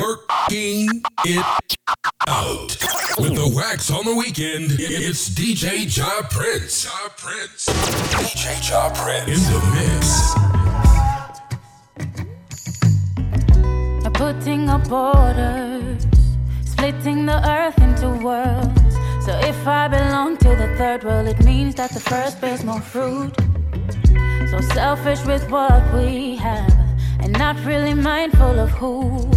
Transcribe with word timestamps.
Working 0.00 1.02
it 1.24 1.44
out. 2.26 2.76
With 3.18 3.34
the 3.34 3.52
wax 3.54 3.90
on 3.90 4.04
the 4.06 4.14
weekend, 4.14 4.70
it's 4.78 5.28
DJ 5.28 5.84
Ja 5.94 6.22
Prince. 6.30 6.84
Ja 6.86 7.08
Prince. 7.16 7.66
DJ 7.66 8.70
Ja 8.70 8.88
Prince. 8.94 9.28
In 9.28 9.40
the 9.52 9.60
mix. 9.74 10.34
Putting 14.14 14.68
up 14.70 14.88
borders, 14.88 16.06
splitting 16.64 17.26
the 17.26 17.40
earth 17.46 17.78
into 17.78 18.08
worlds. 18.24 18.96
So 19.26 19.32
if 19.40 19.66
I 19.66 19.88
belong 19.88 20.38
to 20.38 20.48
the 20.48 20.74
third 20.78 21.04
world, 21.04 21.28
it 21.28 21.44
means 21.44 21.74
that 21.74 21.90
the 21.90 22.00
first 22.00 22.40
bears 22.40 22.64
more 22.64 22.80
fruit. 22.80 23.34
So 24.50 24.60
selfish 24.72 25.22
with 25.26 25.50
what 25.50 25.82
we 25.92 26.36
have, 26.36 26.72
and 27.20 27.32
not 27.38 27.62
really 27.64 27.94
mindful 27.94 28.58
of 28.58 28.70
who 28.70 29.30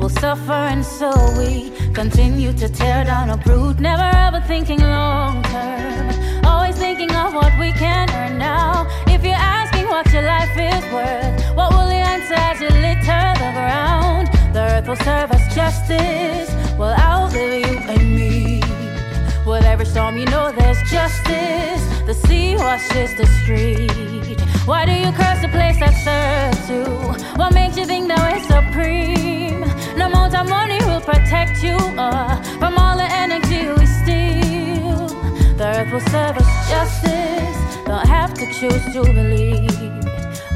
will 0.00 0.08
suffer, 0.08 0.52
and 0.52 0.84
so 0.84 1.10
we 1.38 1.70
continue 1.92 2.52
to 2.54 2.68
tear 2.68 3.04
down 3.04 3.28
a 3.30 3.36
brood. 3.36 3.80
Never 3.80 4.08
ever 4.26 4.40
thinking 4.46 4.80
long 4.80 5.42
term, 5.44 6.44
always 6.44 6.76
thinking 6.78 7.14
of 7.14 7.34
what 7.34 7.52
we 7.60 7.70
can 7.72 8.08
earn 8.10 8.38
now. 8.38 8.88
If 9.06 9.22
you're 9.22 9.34
asking 9.34 9.86
what 9.88 10.10
your 10.12 10.22
life 10.22 10.56
is 10.56 10.84
worth, 10.92 11.56
what 11.56 11.70
will 11.72 11.90
you 11.92 12.02
answer 12.16 12.34
as 12.34 12.60
you 12.60 12.68
litter 12.68 13.24
the 13.44 13.50
ground? 13.58 14.28
The 14.54 14.62
earth 14.72 14.88
will 14.88 15.02
serve 15.04 15.30
us 15.32 15.54
justice, 15.54 16.50
will 16.78 16.96
outlive 17.08 17.66
you 17.66 17.78
and 17.94 18.16
me. 18.16 18.62
With 19.46 19.64
every 19.64 19.86
storm, 19.86 20.16
you 20.16 20.24
know 20.26 20.50
there's 20.52 20.80
justice. 20.90 21.82
The 22.06 22.14
sea 22.14 22.56
washes 22.56 23.14
the 23.16 23.26
street. 23.26 24.40
Why 24.64 24.86
do 24.86 24.92
you 24.92 25.12
curse 25.12 25.40
the 25.42 25.48
place 25.48 25.78
that 25.80 25.94
serves 26.06 26.70
you? 26.70 26.84
What 27.36 27.52
makes 27.52 27.76
you 27.76 27.84
think 27.84 28.08
that 28.08 28.20
we're 28.24 28.42
supreme? 28.44 29.39
No 30.00 30.06
amount 30.06 30.34
of 30.34 30.48
money 30.48 30.78
will 30.86 31.02
protect 31.02 31.62
you 31.62 31.76
uh, 31.98 32.34
from 32.58 32.78
all 32.78 32.96
the 32.96 33.04
energy 33.04 33.68
we 33.68 33.84
steal. 33.84 35.08
The 35.58 35.66
earth 35.76 35.92
will 35.92 36.00
serve 36.00 36.38
us 36.38 36.70
justice. 36.70 37.58
Don't 37.84 38.08
have 38.08 38.32
to 38.32 38.46
choose 38.46 38.82
to 38.94 39.02
believe. 39.02 39.68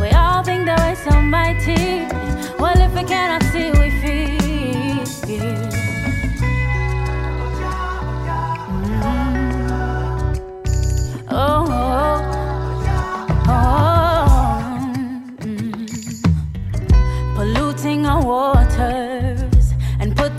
We 0.01 0.09
all 0.13 0.43
think 0.43 0.65
that 0.65 0.79
we're 0.81 0.97
so 0.97 1.21
mighty. 1.21 2.07
Well, 2.59 2.81
if 2.81 2.95
we 2.95 3.05
cannot 3.05 3.43
see, 3.53 3.71
we 3.73 3.91
feel. 4.01 4.39
Mm-hmm. 8.81 9.35
Oh, 11.29 11.67
oh, 11.69 12.35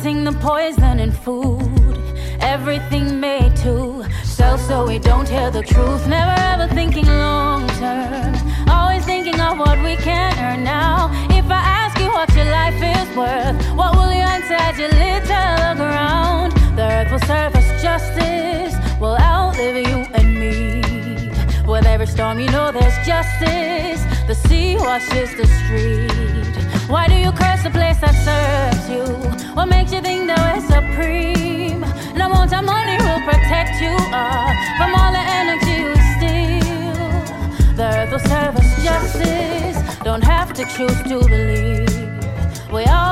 putting 0.06 0.24
the 0.24 0.34
poison 0.34 1.00
in 1.00 1.12
food. 1.12 1.98
Everything 2.40 3.20
made 3.20 3.56
to 3.56 4.06
sell 4.24 4.56
so 4.56 4.86
we 4.86 5.00
don't 5.00 5.28
hear 5.28 5.50
the 5.50 5.64
truth. 5.64 6.06
Never 6.08 6.36
ever 6.54 6.68
thinking 6.76 7.08
long 7.08 7.68
term. 7.82 8.36
Always 8.70 9.04
thinking 9.04 9.40
of 9.42 9.58
what 9.58 9.80
we 9.82 9.96
can 9.96 10.32
earn 10.38 10.64
now. 10.64 11.10
If 11.32 11.46
I 11.50 11.62
ask 11.82 12.00
you 12.00 12.10
what 12.18 12.30
your 12.36 12.46
life 12.46 12.80
is 12.96 13.18
worth, 13.18 13.58
what 13.76 13.96
will 13.96 14.14
you 14.14 14.26
answer 14.36 14.54
as 14.68 14.78
you 14.78 14.90
litter 14.90 15.48
the 15.64 15.74
ground? 15.76 16.52
The 16.78 16.84
earth 16.98 17.12
will 17.12 17.26
serve 17.32 17.56
us 17.56 17.68
justice, 17.82 18.76
will 19.00 19.18
outlive 19.18 19.76
you 19.90 20.00
and 20.18 20.28
me. 20.40 20.84
With 21.66 21.88
every 21.88 22.06
storm, 22.06 22.40
you 22.40 22.50
know 22.52 22.72
there's 22.72 22.98
justice. 23.08 24.02
The 24.28 24.36
sea 24.36 24.76
washes 24.78 25.36
the 25.36 25.48
street. 25.48 26.56
Why 26.88 27.08
do 27.08 27.16
you 27.16 27.32
the 27.66 27.72
place 27.72 27.98
that 27.98 28.14
serves 28.30 28.88
you? 28.88 29.06
What 29.56 29.66
makes 29.66 29.92
you 29.92 30.00
think 30.00 30.28
that 30.28 30.38
we're 30.46 30.62
supreme? 30.76 31.82
No 32.16 32.28
amount 32.28 32.54
of 32.54 32.64
money 32.64 32.96
will 33.06 33.22
protect 33.26 33.82
you 33.82 33.96
uh, 34.14 34.50
from 34.78 34.94
all 34.94 35.12
the 35.12 35.26
energy 35.42 35.78
we 35.90 35.98
steal. 36.14 37.76
The 37.76 37.86
earth 37.98 38.12
will 38.12 38.26
serve 38.34 38.56
us 38.62 38.70
justice. 38.84 39.78
Don't 40.04 40.24
have 40.24 40.54
to 40.54 40.64
choose 40.76 41.02
to 41.10 41.18
believe. 41.28 42.72
We 42.72 42.84
all 42.86 43.05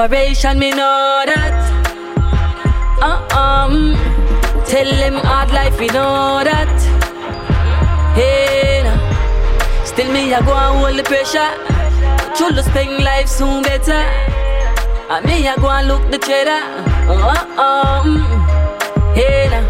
Sufferation, 0.00 0.58
me 0.58 0.70
know 0.70 1.22
that. 1.26 1.52
Mm. 3.02 4.64
Tell 4.64 4.90
them 4.96 5.16
hard 5.16 5.52
life, 5.52 5.78
we 5.78 5.88
know 5.88 6.40
that. 6.42 6.72
Hey, 8.16 8.80
nah. 8.82 9.84
Still 9.84 10.10
me, 10.10 10.32
I 10.32 10.40
go 10.40 10.54
and 10.54 10.78
hold 10.80 10.96
the 10.96 11.02
pressure. 11.02 11.52
True 12.34 12.48
to 12.48 12.62
spend 12.62 13.04
life 13.04 13.28
soon 13.28 13.62
better. 13.62 14.00
And 15.12 15.26
me, 15.26 15.46
I 15.46 15.56
go 15.56 15.68
and 15.68 15.86
look 15.86 16.10
the 16.10 16.16
cheddar. 16.16 16.62
Mm. 17.44 18.24
Hey, 19.14 19.48
nah. 19.52 19.60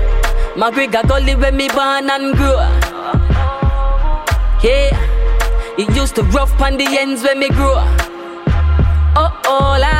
My 0.57 0.71
grigga 0.71 1.03
gully 1.09 1.35
when 1.35 1.57
me 1.57 1.67
born 1.71 2.09
and 2.09 2.37
grew. 2.37 2.55
Yeah. 4.63 4.95
It 5.77 5.91
used 5.97 6.15
to 6.15 6.23
rough 6.23 6.61
on 6.61 6.77
the 6.77 6.87
ends 6.87 7.25
when 7.25 7.41
me 7.41 7.49
grew. 7.49 7.75
Oh, 9.17 9.33
oh, 9.45 9.77
lad. 9.81 10.00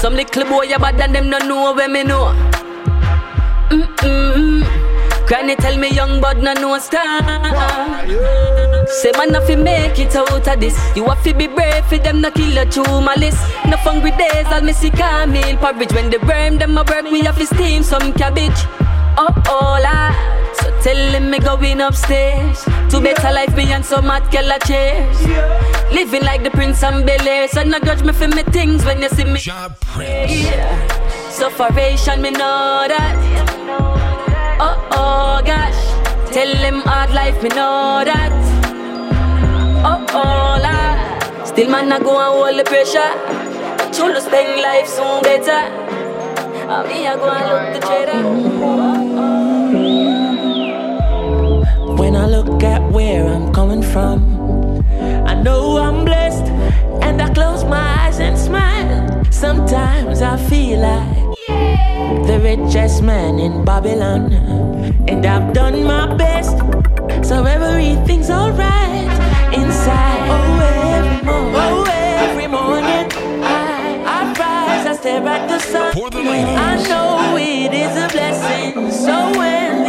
Some 0.00 0.14
little 0.14 0.44
boy, 0.44 0.68
bad 0.78 0.96
than 0.96 1.12
them 1.12 1.28
no 1.28 1.38
know 1.38 1.74
when 1.74 1.92
me 1.92 2.04
know. 2.04 2.32
Mm-mm. 3.68 4.62
Granny 5.26 5.56
tell 5.56 5.76
me 5.76 5.90
young 5.90 6.20
bud 6.20 6.38
no 6.38 6.52
no 6.52 6.78
star. 6.78 7.20
Say 8.86 9.10
man 9.18 9.34
if 9.34 9.50
you 9.50 9.56
make 9.56 9.98
it 9.98 10.14
out 10.14 10.46
of 10.46 10.60
this, 10.60 10.78
you 10.96 11.04
have 11.04 11.22
to 11.24 11.34
be 11.34 11.48
brave 11.48 11.84
for 11.86 11.98
them 11.98 12.20
no 12.20 12.30
kill 12.30 12.58
a 12.58 12.64
true 12.64 13.00
malice. 13.00 13.40
No 13.66 13.76
hungry 13.78 14.12
days, 14.12 14.46
I'll 14.46 14.62
miss 14.62 14.84
it 14.84 14.94
meal 15.28 15.56
porridge 15.56 15.92
when 15.92 16.10
they 16.10 16.18
burn 16.18 16.58
them 16.58 16.78
a 16.78 16.84
work. 16.84 17.10
We 17.10 17.22
have 17.22 17.36
to 17.38 17.46
steam 17.46 17.82
some 17.82 18.12
cabbage. 18.12 18.60
Oh 19.18 19.34
oh 19.48 19.80
la. 19.82 20.37
Tell 20.88 21.12
him 21.12 21.30
me 21.30 21.38
going 21.38 21.82
upstairs 21.82 22.64
To 22.88 22.98
better 22.98 23.30
life 23.30 23.54
beyond 23.54 23.84
so 23.84 24.00
mad 24.00 24.32
girl 24.32 24.50
a 24.50 24.58
chairs 24.58 25.20
Living 25.92 26.22
like 26.22 26.42
the 26.42 26.50
prince 26.50 26.82
and 26.82 27.04
Bel 27.04 27.48
So 27.48 27.62
no 27.62 27.78
grudge 27.78 28.02
me 28.02 28.14
for 28.14 28.28
me 28.28 28.42
things 28.44 28.86
when 28.86 29.02
you 29.02 29.10
see 29.10 29.24
me 29.24 29.38
Job 29.38 29.76
yeah. 29.98 31.28
Sufferation 31.28 32.22
me 32.22 32.30
know 32.30 32.86
that 32.88 33.68
Oh 34.60 34.88
oh 34.90 35.42
gosh, 35.44 36.32
tell 36.32 36.52
them 36.54 36.80
hard 36.80 37.12
life, 37.12 37.40
me 37.44 37.48
know 37.50 38.02
that. 38.04 38.32
Oh 39.84 40.04
oh 40.10 40.58
la, 40.60 41.44
still 41.44 41.70
man 41.70 41.92
I 41.92 42.00
go 42.00 42.18
and 42.18 42.34
hold 42.34 42.58
the 42.58 42.64
pressure. 42.64 43.12
To 43.92 44.20
spend 44.20 44.60
life 44.60 44.88
soon 44.88 45.22
better. 45.22 45.62
And 46.72 46.88
me 46.88 47.06
I 47.06 47.14
go 47.14 47.30
and 47.30 47.46
look 47.48 47.80
the 47.80 47.86
cheddar. 47.86 48.97
From, 53.92 54.84
I 55.26 55.34
know 55.34 55.78
I'm 55.78 56.04
blessed, 56.04 56.44
and 57.02 57.20
I 57.22 57.32
close 57.32 57.64
my 57.64 58.06
eyes 58.06 58.20
and 58.20 58.36
smile. 58.36 59.24
Sometimes 59.30 60.20
I 60.22 60.36
feel 60.36 60.80
like 60.80 61.28
the 62.26 62.38
richest 62.42 63.02
man 63.02 63.38
in 63.38 63.64
Babylon. 63.64 64.32
And 65.08 65.24
I've 65.24 65.52
done 65.54 65.84
my 65.84 66.14
best, 66.16 66.58
so 67.26 67.44
everything's 67.44 68.30
alright 68.30 69.08
inside. 69.54 70.28
Oh, 70.30 70.60
every 70.94 71.26
morning, 71.26 71.54
oh, 71.56 71.84
every 72.28 72.46
morning, 72.46 73.06
I, 73.42 74.02
I 74.06 74.18
rise, 74.38 74.86
I 74.86 74.94
stare 75.00 75.26
at 75.26 75.48
the 75.48 75.58
sun. 75.58 75.92
For 75.94 76.10
the 76.10 76.18
ladies. 76.18 76.58
I 76.58 76.76
know 76.88 77.36
it 77.38 77.72
is 77.72 77.96
a 77.96 78.08
blessing, 78.08 78.90
so 78.90 79.38
when 79.38 79.87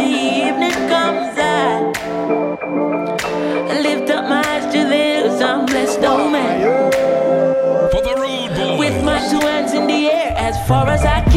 far 10.66 10.88
as 10.88 11.04
I 11.04 11.29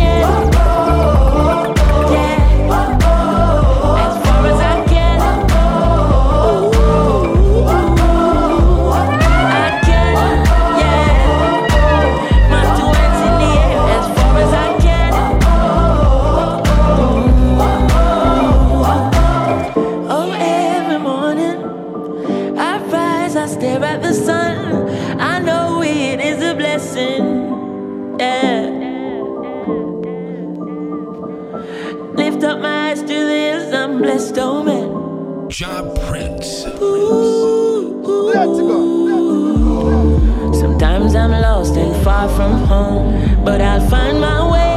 Sometimes 40.54 41.16
I'm 41.16 41.32
lost 41.32 41.76
and 41.76 41.96
far 42.04 42.28
from 42.30 42.54
home, 42.68 43.44
but 43.44 43.62
I'll 43.62 43.88
find 43.90 44.20
my 44.20 44.52
way. 44.52 44.76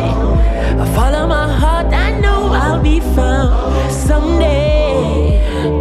I 0.80 0.84
follow 0.94 1.26
my 1.26 1.48
heart, 1.52 1.92
I 1.92 2.18
know 2.20 2.52
I'll 2.52 2.82
be 2.82 3.00
found 3.00 3.92
someday. 3.92 5.40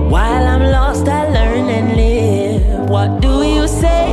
While 0.10 0.48
I'm 0.48 0.64
lost, 0.64 1.08
I 1.08 1.30
learn 1.30 1.70
and 1.70 1.96
live. 1.96 2.90
What 2.90 3.22
do 3.22 3.44
you 3.44 3.68
say? 3.68 4.12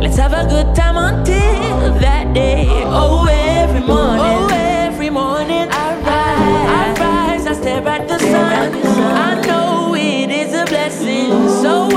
Let's 0.00 0.16
have 0.16 0.32
a 0.32 0.46
good 0.48 0.74
time 0.74 0.96
until 0.96 1.94
that 2.00 2.34
day. 2.34 2.66
Oh, 2.86 3.26
every 3.30 3.80
morning, 3.80 4.20
oh, 4.22 4.48
every 4.52 5.10
morning 5.10 5.68
I 5.70 5.96
rise, 6.10 6.98
I 6.98 7.04
rise, 7.04 7.46
I 7.46 7.52
stare 7.54 7.86
at 7.88 8.08
the 8.08 8.18
sun. 8.18 8.74
I 9.28 9.40
know 9.46 9.94
it 9.94 10.30
is 10.30 10.54
a 10.54 10.64
blessing. 10.64 11.48
So 11.62 11.88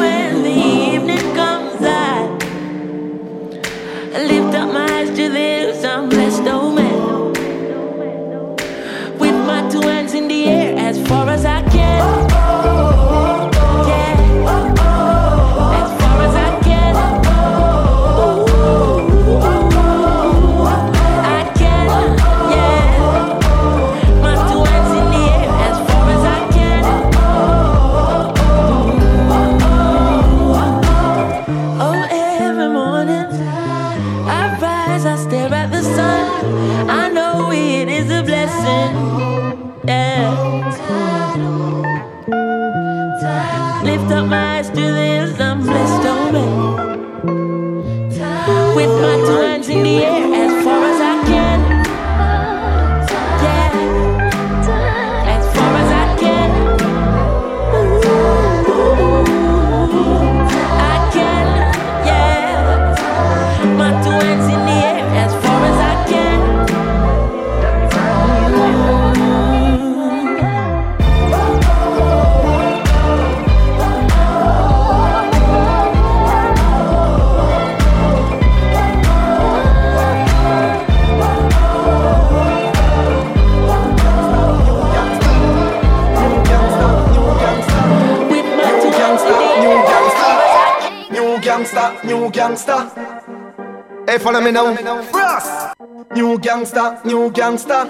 follow 94.20 94.42
me 94.42 94.52
now. 94.52 95.02
Frost. 95.04 95.76
New 96.14 96.38
gangster, 96.40 97.00
new 97.06 97.32
gangster. 97.32 97.86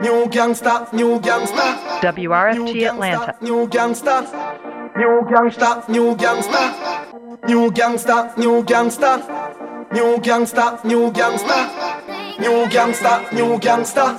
New 0.00 0.28
gangster, 0.28 0.86
new 0.92 1.20
gangster. 1.20 1.68
WRFG 2.02 2.88
Atlanta. 2.88 3.36
New 3.42 3.68
gangster. 3.68 4.22
New 4.96 5.26
gangster, 5.30 5.84
new 5.88 6.16
gangster. 6.16 6.74
New 7.46 7.70
gangster, 7.70 8.32
new 8.36 8.62
gangster. 8.64 9.16
New 9.92 10.20
gangster, 10.20 10.78
new 10.84 11.10
gangster. 11.12 11.60
New 12.40 12.68
gangster, 12.70 13.26
new 13.32 13.58
gangster. 13.58 14.18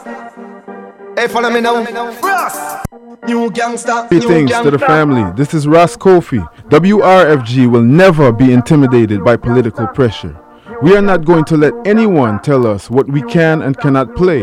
Hey, 1.18 1.28
follow 1.28 1.50
me 1.50 1.62
now. 1.62 2.12
Frost. 2.14 2.86
new 3.28 3.50
gangster. 3.52 4.08
Greetings 4.10 4.52
to 4.52 4.72
the 4.72 4.80
family. 4.80 5.32
This 5.36 5.54
is 5.54 5.68
Ross 5.68 5.98
Kofi. 5.98 6.48
WRFG 6.70 7.70
will 7.70 7.82
never 7.82 8.32
be 8.32 8.54
intimidated 8.54 9.24
by 9.24 9.36
political 9.38 9.88
pressure. 9.88 10.40
We 10.84 10.96
are 10.96 11.02
not 11.02 11.26
going 11.26 11.46
to 11.46 11.58
let 11.58 11.74
anyone 11.86 12.42
tell 12.42 12.66
us 12.66 12.90
what 12.90 13.08
we 13.08 13.22
can 13.22 13.62
and 13.62 13.78
cannot 13.78 14.16
play. 14.16 14.42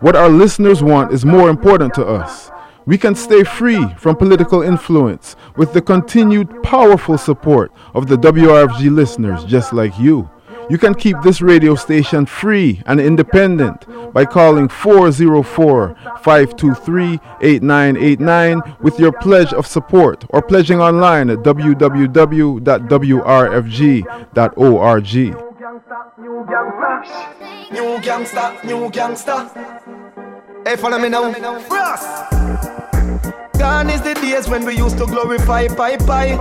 What 0.00 0.16
our 0.16 0.30
listeners 0.30 0.82
want 0.82 1.12
is 1.12 1.24
more 1.26 1.50
important 1.50 1.92
to 1.94 2.06
us. 2.06 2.50
We 2.86 2.96
can 2.96 3.14
stay 3.14 3.44
free 3.44 3.86
from 3.98 4.16
political 4.16 4.62
influence 4.62 5.36
with 5.56 5.72
the 5.72 5.82
continued 5.82 6.62
powerful 6.62 7.18
support 7.18 7.70
of 7.94 8.06
the 8.08 8.16
WRFG 8.16 8.94
listeners 8.94 9.44
just 9.44 9.72
like 9.72 9.98
you. 9.98 10.30
You 10.70 10.78
can 10.78 10.94
keep 10.94 11.16
this 11.22 11.42
radio 11.42 11.74
station 11.74 12.24
free 12.24 12.82
and 12.86 12.98
independent 12.98 13.84
by 14.14 14.24
calling 14.24 14.68
404 14.68 15.96
523 16.22 17.20
8989 17.42 18.76
with 18.80 18.98
your 18.98 19.12
pledge 19.12 19.52
of 19.52 19.66
support 19.66 20.24
or 20.30 20.40
pledging 20.40 20.80
online 20.80 21.28
at 21.28 21.38
www.wrfg.org. 21.38 22.64
New 26.24 26.42
gangsta, 26.46 27.70
new 27.70 27.98
gangsta, 28.00 28.64
new 28.64 28.88
gangsta. 28.88 29.50
Hey, 30.66 30.76
follow 30.76 30.98
me 30.98 31.10
now. 31.10 31.30
Frost. 31.68 32.32
Gone 33.58 33.90
is 33.90 34.00
the 34.00 34.14
days 34.14 34.48
when 34.48 34.64
we 34.64 34.74
used 34.74 34.96
to 34.96 35.04
glorify 35.04 35.68
pie 35.68 35.98
pie. 35.98 36.32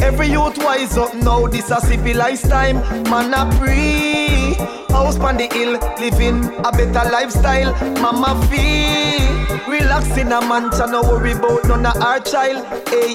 Every 0.00 0.26
youth 0.26 0.58
wise 0.58 0.98
up 0.98 1.14
now, 1.14 1.46
this 1.46 1.70
a 1.70 1.80
civilized 1.80 2.50
time. 2.50 2.78
Man 3.04 3.32
a 3.32 3.48
free. 3.58 4.54
House 4.92 5.16
on 5.20 5.36
the 5.36 5.46
hill, 5.46 5.78
living 6.00 6.46
a 6.64 6.72
better 6.72 7.08
lifestyle. 7.12 7.72
Mama 8.00 8.44
feel. 8.48 9.68
Relax 9.68 10.16
in 10.16 10.32
a 10.32 10.40
mansion, 10.40 10.90
no 10.90 11.02
worry 11.02 11.30
about 11.30 11.64
none 11.68 11.86
of 11.86 11.96
our 12.02 12.18
child. 12.18 12.66
Hey, 12.88 13.14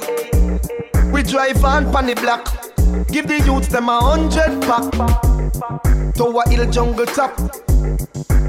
we 1.12 1.22
drive 1.22 1.62
on 1.66 1.92
pan 1.92 2.06
the 2.06 2.16
block. 2.16 2.63
Give 3.14 3.28
the 3.28 3.42
youths 3.46 3.68
them 3.68 3.90
a 3.90 4.00
hundred 4.02 4.60
pack. 4.64 4.92
To 6.16 6.24
a 6.24 6.50
hill 6.50 6.68
jungle 6.72 7.06
top. 7.06 7.38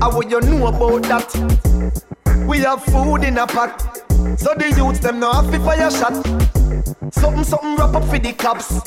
How 0.00 0.16
would 0.16 0.30
you 0.30 0.40
know 0.40 0.68
about 0.68 1.02
that? 1.02 2.46
We 2.48 2.60
have 2.60 2.82
food 2.82 3.24
in 3.24 3.36
a 3.36 3.46
pot. 3.46 3.78
So 4.38 4.54
the 4.54 4.72
youths 4.74 5.00
them 5.00 5.20
have 5.20 5.50
to 5.52 5.58
fire 5.60 5.90
shot. 5.90 6.14
Something, 7.12 7.44
something 7.44 7.76
wrap 7.76 7.94
up 7.94 8.04
for 8.04 8.18
the 8.18 8.32
cops. 8.32 8.80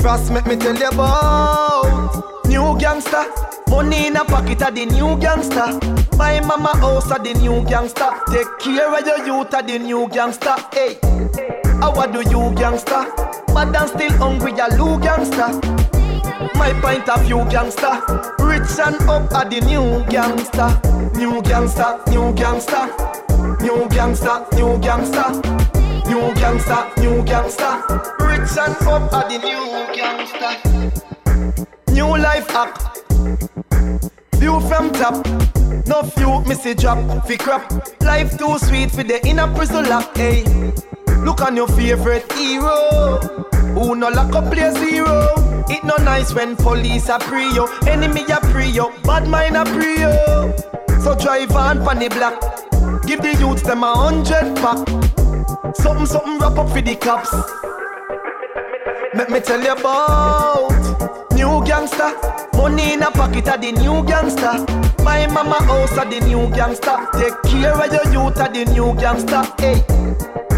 Frost 0.00 0.32
make 0.32 0.46
me 0.46 0.56
tell 0.56 0.74
you 0.74 0.88
about 0.88 2.46
new 2.46 2.78
gangster. 2.78 3.26
Money 3.68 4.06
in 4.06 4.16
a 4.16 4.24
pocket 4.24 4.62
of 4.62 4.74
the 4.74 4.86
new 4.86 5.18
gangster. 5.18 5.99
My 6.20 6.38
mama 6.40 6.76
house 6.76 7.10
of 7.10 7.24
the 7.24 7.32
new 7.32 7.64
gangster. 7.64 8.10
Take 8.30 8.58
care 8.58 8.94
of 8.94 9.06
your 9.06 9.24
youth 9.24 9.54
of 9.54 9.66
the 9.66 9.78
new 9.78 10.06
gangster. 10.08 10.54
Hey, 10.70 10.98
how 11.80 12.04
do 12.04 12.20
you 12.28 12.54
gangster? 12.54 13.06
But 13.54 13.74
I'm 13.74 13.88
still 13.88 14.12
hungry, 14.18 14.52
ya 14.52 14.66
Lou 14.76 15.00
gangster. 15.00 15.48
My 16.60 16.74
point 16.82 17.08
of 17.08 17.22
view 17.24 17.42
gangster. 17.48 18.04
Rich 18.38 18.76
and 18.84 19.00
up 19.08 19.32
at 19.32 19.48
the 19.48 19.62
new 19.64 20.04
gangster. 20.12 20.68
New 21.16 21.40
gangster, 21.40 21.98
new 22.12 22.34
gangster. 22.34 22.84
New 23.64 23.88
gangster, 23.88 24.44
new 24.52 24.76
gangster. 24.76 25.24
New 26.04 26.34
gangster, 26.34 26.84
new. 27.00 27.24
Rich 28.28 28.58
and 28.60 28.76
up 28.92 29.10
are 29.10 29.24
the 29.24 29.38
new 29.40 29.64
gangster. 29.96 30.52
New 31.94 32.18
life 32.18 32.50
hack. 32.50 32.76
View 34.40 34.58
from 34.68 34.90
top. 34.92 35.26
No 35.86 36.02
few 36.02 36.40
missy 36.48 36.74
drop. 36.74 36.98
Fi 37.26 37.36
crap. 37.36 37.70
Life 38.00 38.38
too 38.38 38.58
sweet 38.58 38.90
for 38.90 39.04
the 39.04 39.20
inner 39.26 39.46
prison 39.54 39.86
lock. 39.86 40.16
Hey, 40.16 40.44
look 41.24 41.42
on 41.42 41.56
your 41.56 41.68
favorite 41.68 42.32
hero. 42.32 43.18
Who 43.74 43.94
no 43.94 44.08
lock 44.08 44.34
up 44.34 44.50
play 44.50 44.72
zero. 44.72 45.34
It 45.68 45.84
no 45.84 45.94
nice 45.98 46.34
when 46.34 46.56
police 46.56 47.08
are 47.08 47.20
pre 47.20 47.54
yo, 47.54 47.66
enemy 47.86 48.22
a 48.32 48.40
pre 48.40 48.66
yo, 48.66 48.90
bad 49.04 49.28
mind 49.28 49.56
a 49.56 49.64
pre 49.64 50.00
yo. 50.00 50.52
So 51.04 51.14
drive 51.14 51.52
on 51.52 51.84
pan 51.84 51.98
the 52.00 52.08
block, 52.08 53.06
give 53.06 53.22
the 53.22 53.36
youths 53.38 53.62
them 53.62 53.84
a 53.84 53.94
hundred 53.94 54.56
pack. 54.56 54.78
Something, 55.76 56.06
something 56.06 56.38
wrap 56.38 56.58
up 56.58 56.70
for 56.70 56.80
the 56.80 56.96
cops. 56.96 57.32
Let 59.14 59.30
me 59.30 59.38
tell 59.40 59.62
you 59.62 59.72
about 59.72 61.19
new 61.40 61.64
gangster. 61.64 62.12
Money 62.54 62.92
in 62.92 63.02
a 63.02 63.10
pocket 63.10 63.48
of 63.48 63.60
the 63.60 63.72
new 63.72 64.04
gangster. 64.04 64.54
My 65.02 65.26
mama 65.26 65.58
house 65.64 65.96
of 65.96 66.10
the 66.10 66.20
new 66.20 66.50
gangster. 66.54 66.96
Take 67.18 67.40
care 67.48 67.72
of 67.72 67.92
your 67.92 68.06
youth 68.12 68.38
of 68.38 68.52
the 68.52 68.64
new 68.66 68.94
gangster. 69.00 69.42
Hey, 69.58 69.80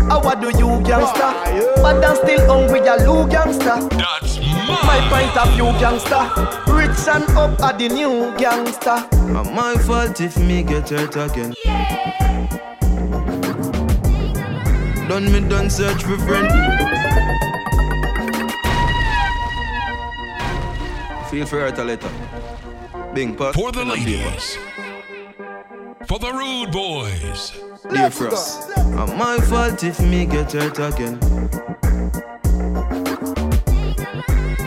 how 0.08 0.34
do 0.34 0.48
you 0.58 0.82
gangster? 0.82 1.30
But 1.82 2.04
I'm 2.04 2.16
still 2.16 2.42
hungry, 2.50 2.80
ya 2.84 2.94
Lou 3.06 3.28
gangster. 3.28 3.78
That's 3.94 4.38
my, 4.66 4.82
my 4.90 4.98
point 5.12 5.36
of 5.36 5.48
view 5.54 5.70
gangster. 5.78 6.22
Rich 6.72 7.06
and 7.14 7.28
up 7.38 7.60
at 7.62 7.78
the 7.78 7.88
new 7.88 8.36
gangster. 8.36 8.98
Not 9.32 9.52
my 9.54 9.74
fault 9.86 10.20
if 10.20 10.36
me 10.36 10.62
get 10.64 10.88
hurt 10.88 11.16
again. 11.16 11.54
Yeah. 11.64 11.92
Done 15.08 15.30
me 15.32 15.40
done 15.48 15.70
search 15.70 16.02
for 16.02 16.16
friend. 16.18 16.48
Feel 21.32 21.46
free 21.46 21.72
to 21.72 21.82
letter. 21.82 22.10
Bing 23.14 23.34
pot. 23.34 23.54
For 23.54 23.72
the 23.72 23.86
ladies. 23.86 24.58
For 26.06 26.18
the 26.18 26.30
rude 26.30 26.70
boys. 26.70 27.58
Dear 27.88 28.10
Frost. 28.10 28.68
Not 28.76 29.16
my 29.16 29.38
fault 29.38 29.82
if 29.82 29.98
me 29.98 30.26
get 30.26 30.52
hurt 30.52 30.78
again. 30.78 31.18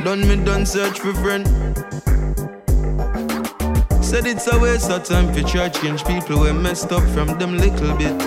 Done 0.04 0.28
me 0.28 0.44
done 0.44 0.66
search 0.66 1.00
for 1.02 1.14
friend. 1.14 1.46
Said 4.04 4.26
it's 4.26 4.52
a 4.52 4.58
waste 4.58 4.90
of 4.90 5.04
time 5.04 5.32
for 5.36 5.48
church 5.48 5.80
change 5.80 6.04
people 6.06 6.40
we 6.40 6.52
messed 6.52 6.92
up 6.92 7.04
from 7.10 7.38
them 7.38 7.60
little 7.60 7.96
bit. 7.96 8.20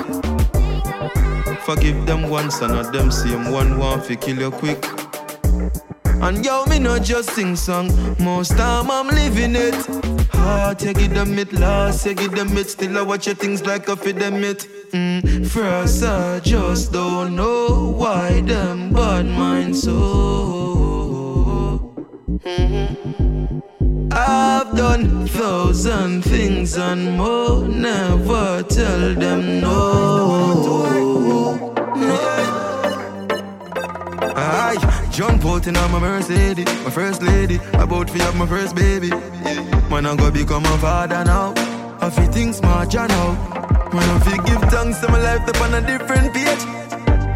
Forgive 1.66 2.06
them 2.06 2.30
once 2.30 2.60
and 2.60 2.72
not 2.72 2.92
them 2.92 3.10
same 3.10 3.50
one 3.50 3.76
want 3.78 4.06
fi 4.06 4.14
kill 4.14 4.38
you 4.38 4.52
quick. 4.52 4.97
And 6.20 6.44
yo, 6.44 6.64
me 6.66 6.78
not 6.78 7.02
just 7.02 7.30
sing 7.30 7.56
song, 7.56 7.90
most 8.18 8.56
time 8.56 8.90
I'm 8.90 9.08
living 9.08 9.54
it. 9.56 9.74
Heart, 10.32 10.82
you 10.82 10.92
give 10.94 11.14
them 11.14 11.38
it, 11.38 11.52
last, 11.52 12.06
you 12.06 12.14
give 12.14 12.32
them 12.32 12.56
it. 12.56 12.68
Still 12.68 12.98
I 12.98 13.02
watch 13.02 13.26
your 13.26 13.34
things 13.36 13.64
like 13.64 13.88
a 13.88 13.96
feed 13.96 14.16
them 14.16 14.42
it. 14.42 14.66
Mm. 14.92 15.46
First, 15.46 16.02
I 16.02 16.40
just 16.40 16.92
don't 16.92 17.36
know 17.36 17.92
why 17.96 18.40
them 18.40 18.92
bad 18.92 19.26
mind 19.26 19.76
so. 19.76 19.94
Mm-hmm. 22.44 23.60
I've 24.12 24.76
done 24.76 25.26
thousand 25.28 26.22
things 26.22 26.76
and 26.76 27.16
more, 27.16 27.66
never 27.68 28.62
tell 28.64 29.14
them 29.14 29.60
no. 29.60 30.84
Aye, 31.94 32.67
jump 35.18 35.44
out 35.46 35.66
in 35.66 35.74
my 35.74 35.98
Mercedes, 35.98 36.64
my 36.84 36.90
first 36.90 37.20
lady. 37.22 37.56
About 37.72 38.06
to 38.06 38.18
have 38.22 38.36
my 38.36 38.46
first 38.46 38.76
baby. 38.76 39.10
Man, 39.90 40.06
I'm 40.06 40.16
gonna 40.16 40.30
become 40.30 40.64
a 40.64 40.78
father 40.78 41.24
now. 41.24 41.54
I 42.00 42.08
feel 42.08 42.30
things 42.30 42.58
smart, 42.58 42.94
you 42.94 43.00
know. 43.00 43.28
Man, 43.94 44.08
I 44.14 44.18
feel 44.24 44.40
give 44.46 44.62
thanks 44.70 45.00
to 45.00 45.08
my 45.10 45.20
life 45.20 45.42
up 45.48 45.60
on 45.60 45.74
a 45.74 45.80
different 45.80 46.32
page. 46.32 46.62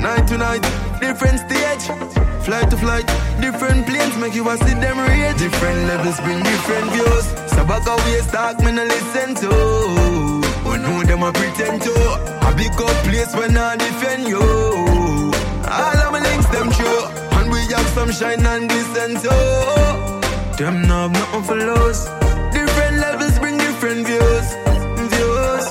Night 0.00 0.28
to 0.28 0.38
night, 0.38 0.62
different 1.00 1.40
stage. 1.40 1.84
Flight 2.46 2.70
to 2.70 2.76
flight, 2.76 3.06
different 3.40 3.84
planes 3.88 4.16
make 4.16 4.36
you 4.36 4.48
a 4.48 4.56
see 4.58 4.74
them 4.84 4.98
rage. 4.98 5.38
Different 5.38 5.80
levels 5.90 6.20
bring 6.20 6.40
different 6.40 6.86
views. 6.94 7.26
So 7.50 7.66
back 7.66 7.84
away, 7.84 8.20
talk 8.30 8.60
me 8.62 8.70
no 8.70 8.84
listen 8.84 9.34
to. 9.42 9.50
We 10.70 10.78
know 10.84 11.02
them 11.02 11.24
a 11.24 11.32
pretend 11.32 11.82
to. 11.82 11.94
I 12.46 12.54
big 12.54 12.80
up 12.80 12.96
place 13.02 13.34
when 13.34 13.56
I 13.56 13.74
defend 13.74 14.28
you. 14.28 14.51
Have 18.22 18.34
some 18.34 18.44
shine 18.44 18.46
and 18.46 18.68
glisten 18.68 19.16
so. 19.18 19.30
Them 20.56 20.82
know 20.82 21.08
nothing 21.08 21.42
for 21.42 21.56
lose. 21.56 22.04
Different 22.52 22.98
levels 22.98 23.38
bring 23.38 23.58
different 23.58 24.06
views, 24.06 24.54
views. 25.12 25.64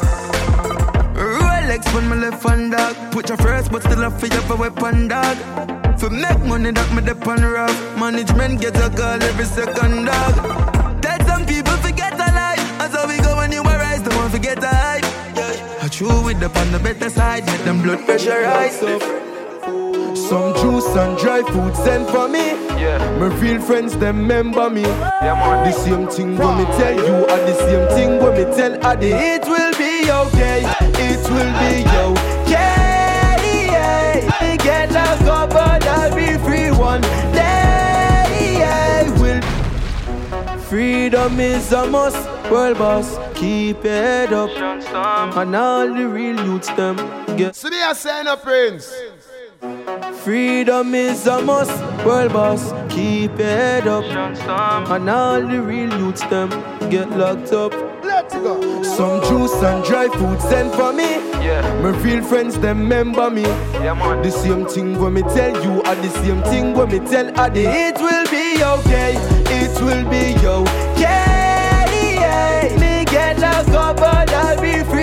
Rolex 1.15 1.93
when 1.93 2.08
my 2.08 2.15
left 2.15 2.43
hand 2.43 2.72
dog, 2.72 2.96
put 3.12 3.29
your 3.29 3.38
first 3.38 3.72
but 3.72 3.84
still 3.84 4.03
a 4.03 4.12
feel 4.12 4.34
up 4.34 4.50
a 4.50 4.55
weapon 4.55 5.08
dog. 5.08 5.38
For 6.00 6.10
make 6.10 6.39
money 6.46 6.72
that 6.72 6.93
me 6.93 7.01
dep 7.01 7.27
on 7.27 7.43
rough, 7.43 7.98
management 7.98 8.62
get 8.62 8.75
a 8.77 8.89
call 8.89 9.22
every 9.22 9.46
second 9.46 10.05
dog. 10.05 11.01
Tell 11.01 11.20
some 11.27 11.46
people 11.46 11.77
forget 11.77 12.13
a 12.13 12.29
life, 12.34 12.81
and 12.81 12.91
so 12.91 13.08
we 13.08 13.17
go 13.17 13.36
when 13.38 13.51
you 13.51 13.62
arise, 13.62 14.01
don't 14.01 14.31
forget 14.31 14.63
a 14.63 14.67
hype. 14.67 15.03
Yeah. 15.36 15.84
I 15.84 15.88
true 15.88 16.24
with 16.24 16.39
the 16.39 16.50
on 16.60 16.72
the 16.72 16.79
better 16.79 17.10
side, 17.10 17.46
make 17.46 17.63
them 17.63 17.81
blood 17.84 18.03
pressure 18.05 18.41
rise 18.41 18.81
up. 18.81 19.30
Some 20.31 20.53
juice 20.55 20.88
and 20.95 21.17
dry 21.17 21.41
food 21.43 21.75
sent 21.75 22.09
for 22.09 22.29
me. 22.29 22.51
Yeah. 22.79 23.00
My 23.19 23.27
real 23.41 23.59
friends, 23.59 23.97
them 23.97 24.19
remember 24.19 24.69
me. 24.69 24.83
Yeah. 24.83 25.65
The 25.65 25.73
same 25.73 26.07
thing 26.07 26.38
when 26.38 26.57
me 26.57 26.63
tell 26.77 26.95
you, 26.95 27.15
and 27.27 27.47
the 27.50 27.53
same 27.53 27.88
thing 27.89 28.23
when 28.23 28.38
me 28.38 28.45
tell 28.55 28.73
Addy. 28.85 29.11
It 29.11 29.43
will 29.43 29.73
be 29.73 30.09
okay. 30.09 30.63
It 31.09 31.19
will 31.29 31.53
be 31.59 31.83
okay. 32.05 32.47
Yeah. 33.67 34.55
Get 34.55 34.91
locked 34.93 35.23
up, 35.23 35.50
but 35.50 35.85
I'll 35.85 36.15
be 36.15 36.38
free 36.45 36.71
one 36.71 37.01
day. 37.33 38.55
Yeah. 38.57 39.11
Will 39.19 39.41
freedom 40.61 41.41
is 41.41 41.73
a 41.73 41.85
must. 41.88 42.25
World 42.50 42.77
boss, 42.77 43.17
keep 43.38 43.83
your 43.83 43.93
head 43.93 44.31
up, 44.31 44.50
and 45.35 45.55
all 45.57 45.93
the 45.93 46.07
real 46.07 46.38
youths 46.45 46.69
them 46.69 46.95
get. 47.35 47.53
So 47.53 47.69
they 47.69 47.81
are 47.81 47.95
saying 47.95 48.27
a 48.27 48.38
prince. 48.38 48.93
Freedom 50.31 50.95
is 50.95 51.27
a 51.27 51.41
must, 51.41 51.77
world 52.05 52.31
boss. 52.31 52.71
Keep 52.89 53.38
your 53.38 53.47
head 53.47 53.85
up, 53.85 54.05
and 54.89 55.09
all 55.09 55.41
the 55.41 55.61
real 55.61 55.93
youths 56.00 56.21
them 56.27 56.50
get 56.89 57.09
locked 57.09 57.51
up. 57.51 57.73
Let's 58.01 58.33
go. 58.35 58.81
Some 58.81 59.19
juice 59.27 59.61
and 59.61 59.83
dry 59.83 60.07
food 60.07 60.39
sent 60.39 60.73
for 60.73 60.93
me. 60.93 61.15
Yeah. 61.43 61.81
My 61.81 61.89
real 61.89 62.23
friends 62.23 62.57
them 62.59 62.79
remember 62.83 63.29
me. 63.29 63.41
Yeah, 63.41 63.93
man. 63.93 64.21
The 64.21 64.31
same 64.31 64.65
thing 64.67 64.97
when 65.01 65.15
me 65.15 65.23
tell 65.23 65.53
you, 65.65 65.81
and 65.81 66.01
the 66.01 66.09
same 66.23 66.41
thing 66.43 66.75
when 66.75 66.88
me 66.91 67.00
tell 67.00 67.27
Addy. 67.38 67.65
It 67.65 67.97
will 68.00 68.25
be 68.31 68.63
okay. 68.63 69.15
It 69.59 69.81
will 69.81 70.05
be 70.09 70.33
okay. 70.47 71.01
Yeah. 71.01 72.79
Me 72.79 73.03
get 73.03 73.38
locked 73.39 73.71
up, 73.71 73.97
but 73.97 74.31
I'll 74.31 74.61
be 74.61 74.81
free 74.89 75.00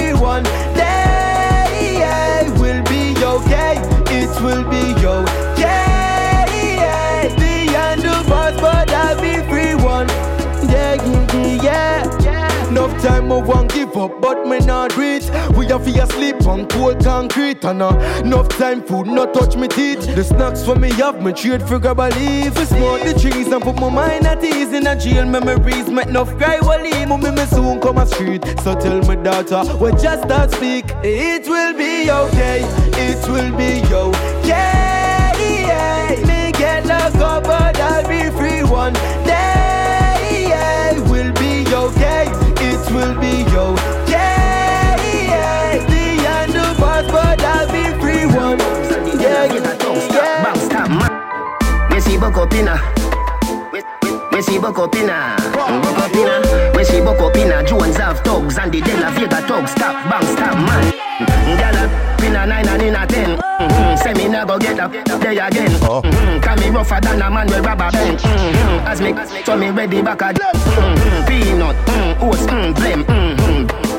up, 13.99 14.21
but 14.21 14.47
me 14.47 14.59
not 14.61 14.97
reach. 14.97 15.25
We 15.57 15.67
have 15.67 15.85
to 15.85 16.07
sleep 16.07 16.47
on 16.47 16.67
cold 16.69 17.03
concrete, 17.05 17.65
and 17.65 17.83
uh, 17.83 18.23
enough 18.25 18.49
time 18.51 18.83
food 18.83 19.07
not 19.07 19.35
touch 19.35 19.57
me 19.57 19.69
teeth. 19.69 20.15
The 20.15 20.25
snacks 20.25 20.65
for 20.65 20.77
me 20.77 20.91
have 20.93 21.23
me 21.23 21.33
trade 21.33 21.63
for 21.63 21.79
grab 21.79 22.01
a 22.01 22.09
leaf. 22.09 22.57
I 22.57 22.65
smoke 22.65 23.03
the 23.03 23.15
trees 23.19 23.49
and 23.49 23.63
put 23.63 23.77
my 23.77 23.91
mind 23.91 24.27
at 24.27 24.43
ease 24.45 24.73
in 24.73 24.87
a 24.87 24.99
jail 24.99 25.27
memories. 25.27 25.89
Make 25.89 26.09
enough 26.09 26.37
cry 26.37 26.61
while 26.61 26.83
leave 26.83 27.09
me, 27.09 27.31
me 27.31 27.45
soon 27.47 27.81
come 27.81 27.99
a 27.99 28.07
street. 28.07 28.45
So 28.63 28.75
tell 28.75 29.01
my 29.03 29.17
daughter, 29.17 29.63
we 29.77 29.91
just 29.93 30.23
start 30.25 30.53
speak. 30.53 30.85
It 31.03 31.49
will 31.49 31.75
be 31.75 32.11
okay. 32.11 32.63
It 33.07 33.27
will 33.29 33.53
be 33.57 33.83
okay. 33.95 35.35
Me 36.27 36.53
get 36.53 36.87
locked 36.87 37.17
up, 37.17 37.45
but 37.45 37.79
I'll 37.81 38.07
be 38.09 38.31
free 38.37 38.63
one 38.63 38.93
day. 39.25 40.95
Will 41.11 41.33
be 41.35 41.67
okay. 41.73 42.27
It 42.61 42.91
will 42.93 43.15
be 43.21 43.48
We 54.89 54.95
see 54.95 55.05
Bokopina. 55.05 55.37
Bokopina. 55.83 56.77
We 56.77 56.85
see 56.85 57.01
Bokopina. 57.01 57.67
Jones 57.67 57.97
have 57.97 58.21
thugs 58.21 58.59
and 58.59 58.73
the 58.73 58.81
De 58.81 58.97
La 59.01 59.11
Vega 59.11 59.41
thugs. 59.47 59.73
Stop, 59.73 60.09
bang, 60.09 60.23
stop, 60.35 60.57
man. 60.57 60.93
Gala, 61.59 62.17
pina 62.19 62.47
nine 62.47 62.69
and 62.69 62.83
in 62.83 62.95
a 62.95 63.07
ten. 63.07 63.39
Mm-hmm. 63.39 63.97
Say 63.97 64.15
me 64.15 64.29
never 64.29 64.59
get 64.59 64.79
up 64.79 64.93
there 64.93 65.33
again. 65.33 65.71
Mm-hmm. 65.71 66.41
Can 66.41 66.61
me 66.61 66.71
rougher 66.71 67.01
than 67.01 67.21
a 67.21 67.31
man 67.31 67.47
with 67.49 67.65
rubber 67.65 67.91
band. 67.91 68.19
Mm-hmm. 68.19 68.87
As 68.87 69.01
me, 69.01 69.15
so 69.45 69.57
me 69.57 69.71
ready 69.71 70.01
back 70.01 70.23
again. 70.23 70.53
Mm-hmm. 70.55 71.27
Peanut, 71.27 71.77
mm, 71.87 72.23
oats, 72.23 72.43
mm, 72.47 72.75
blem. 72.75 73.05